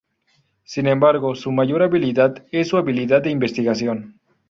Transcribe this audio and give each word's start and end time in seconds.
Sin 0.63 0.87
embargo, 0.87 1.35
su 1.35 1.51
mayor 1.51 1.83
habilidad 1.83 2.43
es 2.51 2.69
su 2.69 2.77
habilidad 2.77 3.21
de 3.21 3.29
investigación. 3.29 4.19